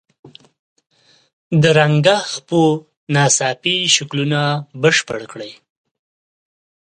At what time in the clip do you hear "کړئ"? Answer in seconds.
5.31-5.51